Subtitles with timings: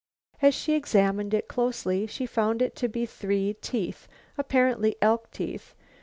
[0.41, 5.75] As she examined it closely, she found it to be three teeth, apparently elk teeth.